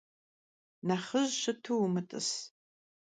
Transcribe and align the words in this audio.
Nexhıj 0.87 1.29
şıtu 1.41 1.73
vumıt'ıs. 1.79 2.27